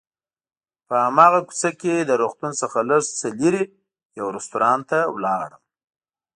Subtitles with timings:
[0.87, 3.63] په هماغه کوڅه کې له روغتون څخه لږ څه لرې
[4.19, 5.61] یو رستورانت ته ولاړم.